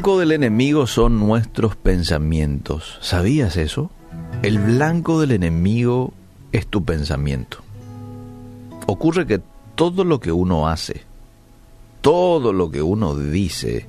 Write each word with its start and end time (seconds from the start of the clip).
blanco 0.00 0.18
del 0.18 0.32
enemigo 0.32 0.86
son 0.86 1.18
nuestros 1.18 1.76
pensamientos. 1.76 2.96
¿Sabías 3.02 3.58
eso? 3.58 3.90
El 4.42 4.58
blanco 4.58 5.20
del 5.20 5.32
enemigo 5.32 6.14
es 6.52 6.66
tu 6.66 6.82
pensamiento. 6.86 7.58
Ocurre 8.86 9.26
que 9.26 9.42
todo 9.74 10.04
lo 10.04 10.18
que 10.18 10.32
uno 10.32 10.68
hace, 10.68 11.02
todo 12.00 12.54
lo 12.54 12.70
que 12.70 12.80
uno 12.80 13.14
dice, 13.14 13.88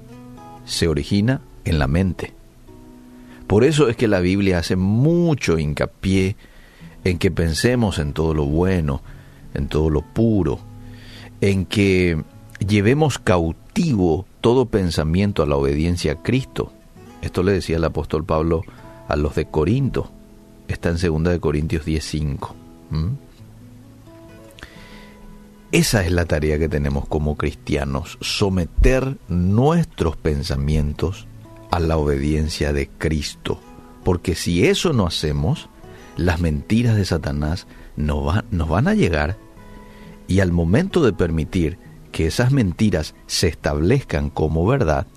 se 0.65 0.89
origina 0.89 1.39
en 1.63 1.79
la 1.79 1.87
mente. 1.87 2.33
Por 3.47 3.63
eso 3.63 3.87
es 3.87 3.95
que 3.95 4.09
la 4.09 4.19
Biblia 4.19 4.57
hace 4.57 4.75
mucho 4.75 5.59
hincapié 5.59 6.35
en 7.05 7.19
que 7.19 7.31
pensemos 7.31 7.99
en 7.99 8.11
todo 8.11 8.33
lo 8.33 8.43
bueno, 8.47 9.01
en 9.53 9.69
todo 9.69 9.89
lo 9.89 10.01
puro, 10.01 10.59
en 11.39 11.65
que 11.65 12.21
llevemos 12.59 13.17
cautivo 13.17 13.60
todo 14.41 14.65
pensamiento 14.65 15.43
a 15.43 15.45
la 15.45 15.55
obediencia 15.55 16.13
a 16.13 16.21
Cristo. 16.21 16.71
Esto 17.21 17.43
le 17.43 17.51
decía 17.51 17.77
el 17.77 17.83
apóstol 17.83 18.25
Pablo 18.25 18.63
a 19.07 19.15
los 19.15 19.35
de 19.35 19.45
Corinto. 19.45 20.11
Está 20.67 20.89
en 20.89 20.97
2 20.97 21.23
de 21.33 21.39
Corintios 21.39 21.85
10:5. 21.85 22.55
Esa 25.71 26.03
es 26.03 26.11
la 26.11 26.25
tarea 26.25 26.59
que 26.59 26.67
tenemos 26.67 27.07
como 27.07 27.37
cristianos, 27.37 28.17
someter 28.19 29.17
nuestros 29.29 30.17
pensamientos 30.17 31.27
a 31.71 31.79
la 31.79 31.97
obediencia 31.97 32.73
de 32.73 32.89
Cristo. 32.89 33.59
Porque 34.03 34.35
si 34.35 34.65
eso 34.65 34.91
no 34.91 35.07
hacemos, 35.07 35.69
las 36.17 36.41
mentiras 36.41 36.97
de 36.97 37.05
Satanás 37.05 37.67
nos 37.95 38.69
van 38.69 38.87
a 38.87 38.95
llegar 38.95 39.37
y 40.27 40.39
al 40.41 40.51
momento 40.51 41.03
de 41.03 41.13
permitir 41.13 41.77
que 42.11 42.27
esas 42.27 42.51
mentiras 42.51 43.15
se 43.27 43.47
establezcan 43.47 44.29
como 44.29 44.65
verdad, 44.65 45.07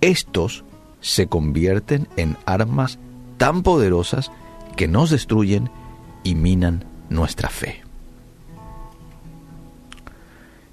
estos 0.00 0.64
se 1.00 1.26
convierten 1.26 2.08
en 2.16 2.36
armas 2.46 2.98
tan 3.36 3.62
poderosas 3.62 4.30
que 4.76 4.88
nos 4.88 5.10
destruyen 5.10 5.70
y 6.22 6.34
minan 6.34 6.84
nuestra 7.10 7.48
fe. 7.48 7.82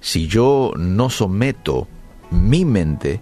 Si 0.00 0.26
yo 0.26 0.72
no 0.76 1.10
someto 1.10 1.86
mi 2.30 2.64
mente 2.64 3.20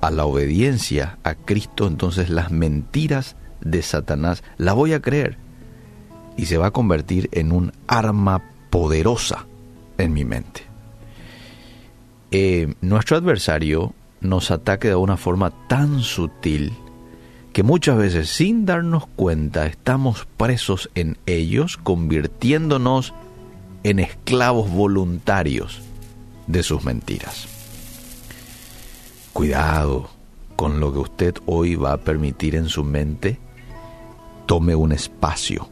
a 0.00 0.10
la 0.10 0.24
obediencia 0.24 1.18
a 1.22 1.34
Cristo, 1.34 1.86
entonces 1.86 2.30
las 2.30 2.50
mentiras 2.50 3.36
de 3.60 3.82
Satanás 3.82 4.42
las 4.56 4.74
voy 4.74 4.92
a 4.92 5.00
creer 5.00 5.38
y 6.36 6.46
se 6.46 6.58
va 6.58 6.66
a 6.66 6.72
convertir 6.72 7.28
en 7.32 7.52
un 7.52 7.72
arma 7.86 8.42
poderosa 8.70 9.46
en 9.98 10.12
mi 10.12 10.24
mente. 10.24 10.75
Eh, 12.30 12.74
nuestro 12.80 13.16
adversario 13.16 13.94
nos 14.20 14.50
ataca 14.50 14.88
de 14.88 14.96
una 14.96 15.16
forma 15.16 15.52
tan 15.68 16.00
sutil 16.00 16.72
que 17.52 17.62
muchas 17.62 17.96
veces 17.96 18.28
sin 18.28 18.66
darnos 18.66 19.06
cuenta 19.06 19.66
estamos 19.66 20.26
presos 20.36 20.90
en 20.94 21.16
ellos, 21.24 21.78
convirtiéndonos 21.78 23.14
en 23.82 23.98
esclavos 23.98 24.70
voluntarios 24.70 25.80
de 26.46 26.62
sus 26.62 26.84
mentiras. 26.84 27.48
Cuidado 29.32 30.10
con 30.56 30.80
lo 30.80 30.92
que 30.92 30.98
usted 30.98 31.34
hoy 31.46 31.76
va 31.76 31.92
a 31.92 32.00
permitir 32.00 32.56
en 32.56 32.68
su 32.68 32.82
mente, 32.84 33.38
tome 34.46 34.74
un 34.74 34.92
espacio. 34.92 35.68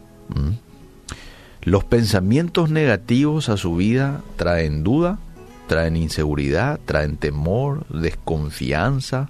Los 1.61 1.83
pensamientos 1.83 2.69
negativos 2.69 3.49
a 3.49 3.57
su 3.57 3.75
vida 3.75 4.21
traen 4.37 4.83
duda, 4.83 5.19
traen 5.67 5.97
inseguridad, 5.97 6.79
traen 6.85 7.17
temor, 7.17 7.85
desconfianza 7.87 9.29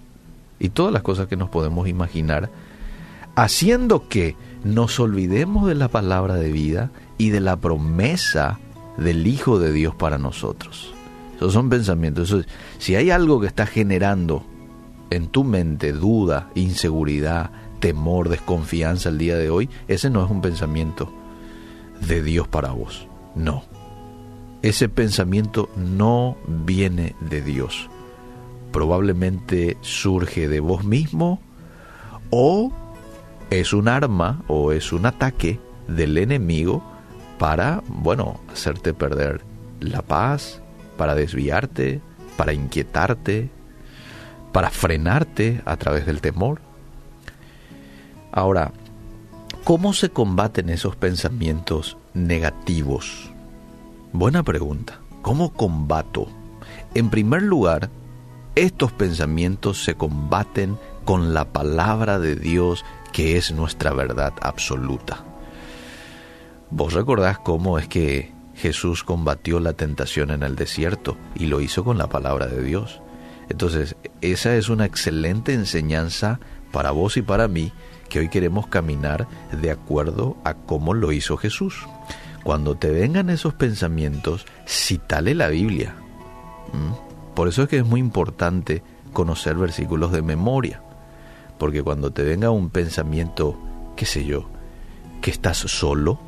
y 0.59 0.69
todas 0.69 0.93
las 0.93 1.01
cosas 1.01 1.27
que 1.27 1.37
nos 1.37 1.49
podemos 1.49 1.87
imaginar, 1.87 2.49
haciendo 3.35 4.07
que 4.07 4.35
nos 4.63 4.99
olvidemos 4.99 5.67
de 5.67 5.75
la 5.75 5.87
palabra 5.87 6.35
de 6.35 6.51
vida 6.51 6.91
y 7.17 7.29
de 7.29 7.39
la 7.39 7.57
promesa 7.57 8.59
del 8.97 9.27
Hijo 9.27 9.59
de 9.59 9.71
Dios 9.71 9.95
para 9.95 10.17
nosotros. 10.17 10.93
Esos 11.35 11.53
son 11.53 11.69
pensamientos. 11.69 12.35
si 12.77 12.95
hay 12.95 13.11
algo 13.11 13.41
que 13.41 13.47
está 13.47 13.65
generando 13.65 14.45
en 15.09 15.27
tu 15.27 15.43
mente 15.43 15.91
duda, 15.91 16.49
inseguridad, 16.55 17.51
temor, 17.79 18.29
desconfianza 18.29 19.09
el 19.09 19.17
día 19.17 19.37
de 19.37 19.49
hoy, 19.49 19.69
ese 19.87 20.09
no 20.09 20.23
es 20.23 20.31
un 20.31 20.41
pensamiento 20.41 21.11
de 22.07 22.23
Dios 22.23 22.47
para 22.47 22.71
vos. 22.71 23.07
No 23.35 23.74
ese 24.65 24.89
pensamiento 24.89 25.69
no 25.75 26.37
viene 26.47 27.15
de 27.19 27.43
Dios. 27.43 27.87
Probablemente 28.71 29.77
surge 29.81 30.47
de 30.47 30.59
vos 30.59 30.83
mismo 30.83 31.39
o 32.31 32.73
es 33.51 33.73
un 33.73 33.87
arma 33.87 34.43
o 34.47 34.71
es 34.71 34.91
un 34.91 35.05
ataque 35.05 35.59
del 35.87 36.17
enemigo 36.17 36.83
para, 37.37 37.83
bueno, 37.87 38.39
hacerte 38.51 38.95
perder 38.95 39.41
la 39.81 40.01
paz, 40.01 40.63
para 40.97 41.13
desviarte, 41.13 42.01
para 42.35 42.51
inquietarte, 42.51 43.51
para 44.51 44.71
frenarte 44.71 45.61
a 45.65 45.77
través 45.77 46.07
del 46.07 46.21
temor. 46.21 46.59
Ahora, 48.31 48.71
¿cómo 49.63 49.93
se 49.93 50.09
combaten 50.09 50.71
esos 50.71 50.95
pensamientos 50.95 51.97
negativos? 52.15 53.34
Buena 54.17 54.43
pregunta. 54.43 55.01
¿Cómo 55.21 55.51
combato? 55.51 56.29
En 56.93 57.09
primer 57.09 57.41
lugar, 57.41 57.89
estos 58.55 58.93
pensamientos 58.93 59.83
se 59.83 59.95
combaten 59.95 60.77
con 61.03 61.33
la 61.33 61.51
palabra 61.51 62.17
de 62.17 62.37
Dios 62.37 62.85
que 63.11 63.35
es 63.35 63.51
nuestra 63.51 63.91
verdad 63.91 64.31
absoluta. 64.41 65.25
Vos 66.69 66.93
recordás 66.93 67.39
cómo 67.39 67.77
es 67.77 67.89
que 67.89 68.31
Jesús 68.55 69.03
combatió 69.03 69.59
la 69.59 69.73
tentación 69.73 70.31
en 70.31 70.43
el 70.43 70.55
desierto 70.55 71.17
y 71.35 71.47
lo 71.47 71.59
hizo 71.59 71.83
con 71.83 71.97
la 71.97 72.07
palabra 72.07 72.47
de 72.47 72.63
Dios. 72.63 73.01
Entonces, 73.49 73.97
esa 74.21 74.55
es 74.55 74.69
una 74.69 74.85
excelente 74.85 75.53
enseñanza 75.53 76.39
para 76.71 76.91
vos 76.91 77.17
y 77.17 77.21
para 77.21 77.49
mí 77.49 77.73
que 78.07 78.19
hoy 78.19 78.29
queremos 78.29 78.67
caminar 78.67 79.27
de 79.51 79.71
acuerdo 79.71 80.37
a 80.45 80.53
cómo 80.53 80.93
lo 80.93 81.11
hizo 81.11 81.35
Jesús. 81.35 81.85
Cuando 82.45 82.75
te 82.75 82.91
vengan 82.91 83.31
esos 83.31 83.55
pensamientos, 83.55 84.45
citale 84.67 85.33
la 85.33 85.47
Biblia. 85.47 85.95
¿Mm? 86.73 87.33
Por 87.33 87.47
eso 87.47 87.63
es 87.63 87.69
que 87.69 87.79
es 87.79 87.85
muy 87.85 87.99
importante 87.99 88.83
conocer 89.13 89.55
versículos 89.55 90.11
de 90.11 90.21
memoria. 90.21 90.79
Porque 91.57 91.81
cuando 91.81 92.11
te 92.11 92.21
venga 92.21 92.51
un 92.51 92.69
pensamiento, 92.69 93.57
qué 93.95 94.05
sé 94.05 94.25
yo, 94.25 94.47
que 95.23 95.31
estás 95.31 95.57
solo, 95.57 96.19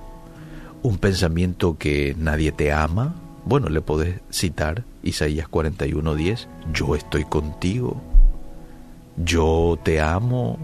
un 0.81 0.97
pensamiento 0.97 1.78
que 1.78 2.16
nadie 2.17 2.51
te 2.51 2.73
ama, 2.73 3.13
bueno, 3.45 3.69
le 3.69 3.81
podés 3.81 4.19
citar 4.31 4.85
Isaías 5.03 5.47
41:10, 5.47 6.47
yo 6.73 6.95
estoy 6.95 7.25
contigo, 7.25 8.01
yo 9.17 9.78
te 9.84 10.01
amo, 10.01 10.57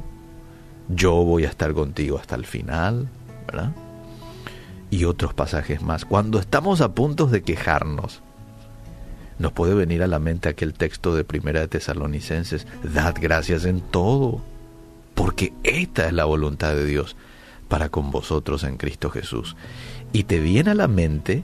yo 0.90 1.14
voy 1.14 1.46
a 1.46 1.50
estar 1.50 1.76
contigo 1.76 2.18
hasta 2.18 2.34
el 2.34 2.48
final, 2.48 3.08
¿verdad? 3.46 3.72
Y 4.94 5.06
otros 5.06 5.34
pasajes 5.34 5.82
más. 5.82 6.06
Cuando 6.06 6.38
estamos 6.38 6.80
a 6.80 6.94
punto 6.94 7.26
de 7.26 7.42
quejarnos, 7.42 8.22
nos 9.40 9.52
puede 9.52 9.74
venir 9.74 10.04
a 10.04 10.08
la 10.08 10.20
mente 10.20 10.50
aquel 10.50 10.76
texto 10.76 11.16
de 11.16 11.24
Primera 11.24 11.62
de 11.62 11.68
Tesalonicenses, 11.68 12.68
dad 12.84 13.16
gracias 13.20 13.66
en 13.66 13.82
todo, 13.82 14.44
porque 15.16 15.52
esta 15.64 16.06
es 16.06 16.14
la 16.14 16.26
voluntad 16.26 16.76
de 16.76 16.86
Dios 16.86 17.16
para 17.70 17.90
con 17.90 18.12
vosotros 18.12 18.64
en 18.64 18.78
Cristo 18.78 19.10
Jesús. 19.10 19.56
Y 20.12 20.26
te 20.26 20.40
viene 20.40 20.70
a 20.70 20.76
la 20.76 20.88
mente, 20.88 21.44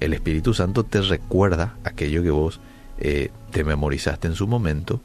el 0.00 0.12
Espíritu 0.12 0.52
Santo 0.52 0.82
te 0.82 1.00
recuerda 1.00 1.76
aquello 1.84 2.24
que 2.24 2.30
vos 2.30 2.58
eh, 2.98 3.30
te 3.52 3.62
memorizaste 3.62 4.26
en 4.26 4.34
su 4.34 4.48
momento, 4.48 5.00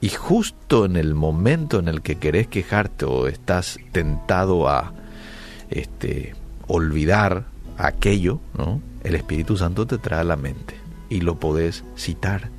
y 0.00 0.08
justo 0.08 0.84
en 0.84 0.96
el 0.96 1.14
momento 1.14 1.78
en 1.78 1.86
el 1.86 2.02
que 2.02 2.16
querés 2.16 2.48
quejarte 2.48 3.04
o 3.04 3.28
estás 3.28 3.78
tentado 3.92 4.68
a 4.68 4.92
este, 5.70 6.34
olvidar 6.66 7.46
aquello, 7.78 8.40
¿no? 8.56 8.80
El 9.02 9.14
Espíritu 9.14 9.56
Santo 9.56 9.86
te 9.86 9.98
trae 9.98 10.20
a 10.20 10.24
la 10.24 10.36
mente 10.36 10.74
y 11.08 11.20
lo 11.20 11.38
podés 11.38 11.84
citar 11.96 12.50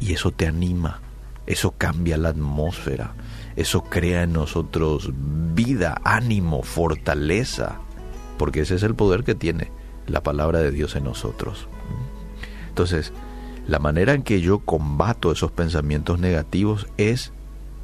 y 0.00 0.12
eso 0.12 0.30
te 0.30 0.46
anima, 0.46 1.00
eso 1.46 1.74
cambia 1.76 2.16
la 2.16 2.30
atmósfera, 2.30 3.14
eso 3.56 3.84
crea 3.84 4.22
en 4.22 4.32
nosotros 4.32 5.10
vida, 5.54 6.00
ánimo, 6.04 6.62
fortaleza, 6.62 7.80
porque 8.38 8.60
ese 8.60 8.74
es 8.74 8.82
el 8.82 8.94
poder 8.94 9.24
que 9.24 9.34
tiene 9.34 9.70
la 10.06 10.22
palabra 10.22 10.60
de 10.60 10.70
Dios 10.70 10.94
en 10.96 11.04
nosotros. 11.04 11.66
Entonces, 12.68 13.12
la 13.66 13.78
manera 13.78 14.12
en 14.12 14.22
que 14.22 14.40
yo 14.40 14.60
combato 14.60 15.32
esos 15.32 15.50
pensamientos 15.50 16.20
negativos 16.20 16.86
es 16.98 17.32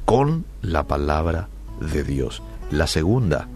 con 0.05 0.45
la 0.61 0.83
palabra 0.83 1.49
de 1.81 2.03
Dios. 2.03 2.41
La 2.71 2.87
segunda, 2.87 3.47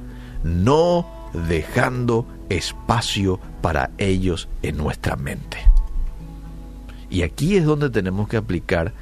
no 0.44 1.17
dejando 1.48 2.28
espacio 2.50 3.40
para 3.62 3.92
ellos 3.98 4.48
en 4.62 4.78
nuestra 4.78 5.16
mente. 5.16 5.58
Y 7.10 7.22
aquí 7.22 7.56
es 7.56 7.66
donde 7.66 7.90
tenemos 7.90 8.28
que 8.28 8.38
aplicar 8.38 8.94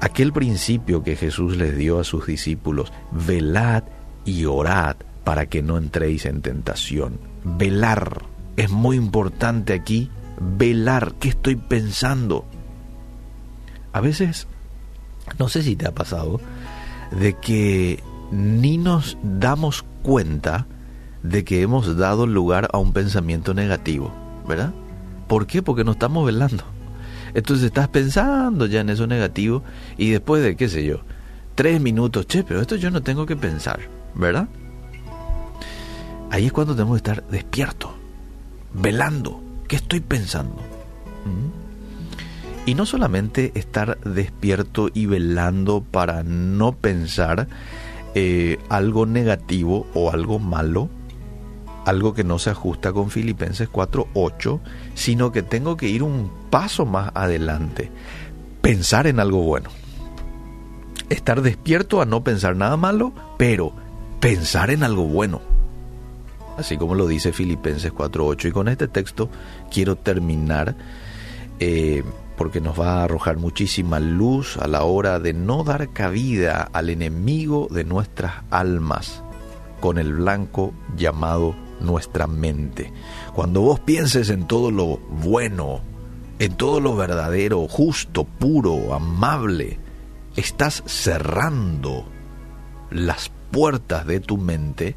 aquel 0.00 0.32
principio 0.32 1.02
que 1.02 1.16
Jesús 1.16 1.56
les 1.56 1.76
dio 1.76 1.98
a 1.98 2.04
sus 2.04 2.26
discípulos, 2.26 2.92
velad 3.10 3.84
y 4.24 4.44
orad 4.44 4.96
para 5.24 5.46
que 5.46 5.62
no 5.62 5.78
entréis 5.78 6.26
en 6.26 6.42
tentación. 6.42 7.18
Velar 7.44 8.22
es 8.56 8.70
muy 8.70 8.96
importante 8.96 9.72
aquí, 9.72 10.10
velar, 10.40 11.14
¿qué 11.20 11.28
estoy 11.28 11.56
pensando? 11.56 12.44
A 13.92 14.00
veces, 14.00 14.46
no 15.38 15.48
sé 15.48 15.62
si 15.62 15.76
te 15.76 15.86
ha 15.86 15.92
pasado, 15.92 16.40
de 17.12 17.34
que 17.34 18.02
ni 18.30 18.78
nos 18.78 19.18
damos 19.22 19.84
cuenta 20.02 20.66
de 21.22 21.44
que 21.44 21.62
hemos 21.62 21.96
dado 21.96 22.26
lugar 22.26 22.68
a 22.72 22.78
un 22.78 22.92
pensamiento 22.92 23.54
negativo, 23.54 24.12
¿verdad? 24.46 24.72
¿Por 25.28 25.46
qué? 25.46 25.62
Porque 25.62 25.84
no 25.84 25.92
estamos 25.92 26.26
velando. 26.26 26.64
Entonces 27.34 27.66
estás 27.66 27.88
pensando 27.88 28.66
ya 28.66 28.80
en 28.80 28.90
eso 28.90 29.06
negativo 29.06 29.62
y 29.96 30.10
después 30.10 30.42
de, 30.42 30.56
qué 30.56 30.68
sé 30.68 30.84
yo, 30.84 31.00
tres 31.54 31.80
minutos, 31.80 32.26
che, 32.26 32.44
pero 32.44 32.60
esto 32.60 32.76
yo 32.76 32.90
no 32.90 33.02
tengo 33.02 33.24
que 33.24 33.36
pensar, 33.36 33.80
¿verdad? 34.14 34.48
Ahí 36.30 36.46
es 36.46 36.52
cuando 36.52 36.74
tenemos 36.74 37.00
que 37.00 37.10
estar 37.10 37.26
despiertos, 37.28 37.90
velando, 38.74 39.40
¿qué 39.68 39.76
estoy 39.76 40.00
pensando? 40.00 40.56
¿Mm? 41.24 41.62
Y 42.64 42.74
no 42.74 42.86
solamente 42.86 43.52
estar 43.54 43.98
despierto 44.00 44.88
y 44.92 45.06
velando 45.06 45.82
para 45.82 46.22
no 46.22 46.72
pensar 46.72 47.48
eh, 48.14 48.58
algo 48.68 49.04
negativo 49.04 49.86
o 49.94 50.10
algo 50.10 50.38
malo, 50.38 50.88
algo 51.84 52.14
que 52.14 52.24
no 52.24 52.38
se 52.38 52.50
ajusta 52.50 52.92
con 52.92 53.10
Filipenses 53.10 53.70
4.8, 53.70 54.60
sino 54.94 55.32
que 55.32 55.42
tengo 55.42 55.76
que 55.76 55.88
ir 55.88 56.02
un 56.02 56.30
paso 56.50 56.86
más 56.86 57.10
adelante, 57.14 57.90
pensar 58.60 59.06
en 59.06 59.20
algo 59.20 59.42
bueno. 59.42 59.70
Estar 61.08 61.42
despierto 61.42 62.00
a 62.00 62.06
no 62.06 62.24
pensar 62.24 62.56
nada 62.56 62.76
malo, 62.76 63.12
pero 63.36 63.72
pensar 64.20 64.70
en 64.70 64.82
algo 64.82 65.04
bueno. 65.04 65.40
Así 66.56 66.76
como 66.76 66.94
lo 66.94 67.06
dice 67.06 67.32
Filipenses 67.32 67.92
4.8. 67.92 68.48
Y 68.48 68.52
con 68.52 68.68
este 68.68 68.88
texto 68.88 69.28
quiero 69.70 69.96
terminar 69.96 70.74
eh, 71.60 72.02
porque 72.36 72.60
nos 72.60 72.78
va 72.78 73.00
a 73.00 73.04
arrojar 73.04 73.36
muchísima 73.36 74.00
luz 74.00 74.56
a 74.56 74.66
la 74.68 74.84
hora 74.84 75.18
de 75.18 75.32
no 75.32 75.64
dar 75.64 75.92
cabida 75.92 76.68
al 76.72 76.90
enemigo 76.90 77.68
de 77.70 77.84
nuestras 77.84 78.42
almas 78.50 79.22
con 79.80 79.98
el 79.98 80.14
blanco 80.14 80.72
llamado 80.96 81.54
nuestra 81.82 82.26
mente. 82.26 82.92
Cuando 83.34 83.60
vos 83.60 83.80
pienses 83.80 84.30
en 84.30 84.46
todo 84.46 84.70
lo 84.70 84.98
bueno, 84.98 85.80
en 86.38 86.54
todo 86.56 86.80
lo 86.80 86.96
verdadero, 86.96 87.68
justo, 87.68 88.24
puro, 88.24 88.94
amable, 88.94 89.78
estás 90.36 90.82
cerrando 90.86 92.04
las 92.90 93.30
puertas 93.50 94.06
de 94.06 94.20
tu 94.20 94.38
mente 94.38 94.96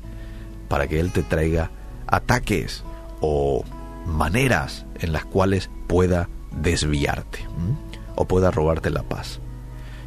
para 0.68 0.88
que 0.88 1.00
Él 1.00 1.12
te 1.12 1.24
traiga 1.24 1.72
ataques 2.08 2.84
o 3.22 3.64
maneras 4.06 4.86
en 5.00 5.14
las 5.14 5.26
cuales 5.26 5.70
pueda 5.88 6.30
desviarte 6.52 7.40
o 8.16 8.26
pueda 8.26 8.52
robarte 8.52 8.90
la 8.90 9.04
paz. 9.04 9.40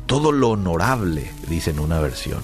Todo 0.06 0.32
lo 0.32 0.50
honorable, 0.50 1.30
dice 1.48 1.70
en 1.70 1.80
una 1.80 2.00
versión, 2.00 2.42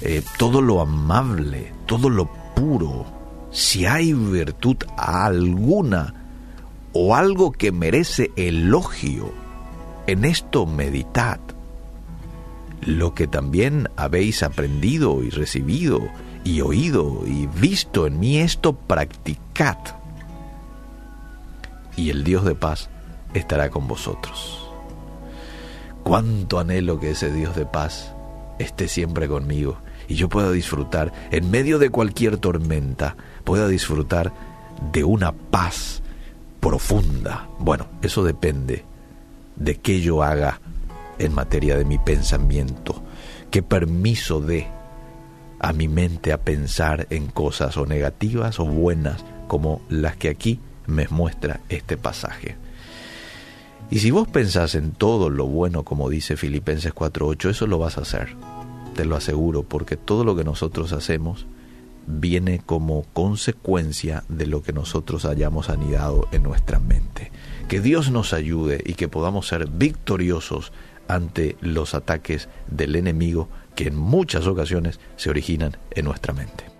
eh, 0.00 0.22
todo 0.38 0.62
lo 0.62 0.80
amable, 0.80 1.72
todo 1.86 2.08
lo 2.08 2.30
puro, 2.54 3.04
si 3.50 3.86
hay 3.86 4.12
virtud 4.12 4.76
alguna 4.96 6.14
o 6.92 7.14
algo 7.14 7.52
que 7.52 7.72
merece 7.72 8.30
elogio, 8.36 9.32
en 10.06 10.24
esto 10.24 10.66
meditad. 10.66 11.40
Lo 12.82 13.14
que 13.14 13.26
también 13.26 13.88
habéis 13.96 14.42
aprendido 14.42 15.22
y 15.22 15.30
recibido 15.30 16.00
y 16.44 16.60
oído 16.60 17.22
y 17.26 17.46
visto 17.46 18.06
en 18.06 18.20
mí, 18.20 18.38
esto 18.38 18.74
practicad. 18.74 19.78
Y 21.96 22.10
el 22.10 22.24
Dios 22.24 22.44
de 22.44 22.54
paz 22.54 22.90
estará 23.32 23.70
con 23.70 23.88
vosotros. 23.88 24.68
Cuánto 26.02 26.58
anhelo 26.58 27.00
que 27.00 27.12
ese 27.12 27.32
Dios 27.32 27.56
de 27.56 27.66
paz 27.66 28.12
esté 28.58 28.88
siempre 28.88 29.26
conmigo 29.26 29.78
y 30.08 30.14
yo 30.14 30.28
pueda 30.28 30.50
disfrutar, 30.52 31.12
en 31.30 31.50
medio 31.50 31.78
de 31.78 31.90
cualquier 31.90 32.36
tormenta, 32.36 33.16
pueda 33.44 33.68
disfrutar 33.68 34.32
de 34.92 35.04
una 35.04 35.32
paz 35.32 36.02
profunda. 36.60 37.48
Bueno, 37.58 37.86
eso 38.02 38.24
depende 38.24 38.84
de 39.56 39.76
qué 39.76 40.00
yo 40.00 40.22
haga 40.22 40.60
en 41.18 41.32
materia 41.34 41.76
de 41.76 41.84
mi 41.84 41.98
pensamiento, 41.98 43.02
qué 43.50 43.62
permiso 43.62 44.40
dé 44.40 44.66
a 45.60 45.72
mi 45.72 45.88
mente 45.88 46.32
a 46.32 46.42
pensar 46.42 47.06
en 47.10 47.26
cosas 47.28 47.76
o 47.76 47.86
negativas 47.86 48.58
o 48.60 48.66
buenas 48.66 49.24
como 49.46 49.80
las 49.88 50.16
que 50.16 50.28
aquí 50.28 50.60
me 50.86 51.06
muestra 51.08 51.60
este 51.68 51.96
pasaje. 51.96 52.56
Y 53.90 54.00
si 54.00 54.10
vos 54.10 54.26
pensás 54.26 54.74
en 54.74 54.92
todo 54.92 55.30
lo 55.30 55.46
bueno 55.46 55.84
como 55.84 56.08
dice 56.08 56.36
Filipenses 56.36 56.94
4.8, 56.94 57.50
eso 57.50 57.66
lo 57.66 57.78
vas 57.78 57.98
a 57.98 58.02
hacer 58.02 58.36
te 58.94 59.04
lo 59.04 59.16
aseguro, 59.16 59.62
porque 59.62 59.96
todo 59.96 60.24
lo 60.24 60.34
que 60.34 60.44
nosotros 60.44 60.92
hacemos 60.92 61.46
viene 62.06 62.60
como 62.64 63.04
consecuencia 63.12 64.24
de 64.28 64.46
lo 64.46 64.62
que 64.62 64.72
nosotros 64.72 65.24
hayamos 65.24 65.70
anidado 65.70 66.28
en 66.32 66.42
nuestra 66.42 66.78
mente. 66.78 67.32
Que 67.68 67.80
Dios 67.80 68.10
nos 68.10 68.32
ayude 68.32 68.82
y 68.84 68.94
que 68.94 69.08
podamos 69.08 69.48
ser 69.48 69.68
victoriosos 69.68 70.72
ante 71.08 71.56
los 71.60 71.94
ataques 71.94 72.48
del 72.68 72.96
enemigo 72.96 73.48
que 73.74 73.88
en 73.88 73.96
muchas 73.96 74.46
ocasiones 74.46 75.00
se 75.16 75.30
originan 75.30 75.76
en 75.90 76.04
nuestra 76.04 76.32
mente. 76.32 76.73